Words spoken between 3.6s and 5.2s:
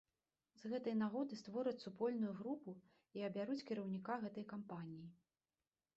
кіраўніка гэтай кампаніі.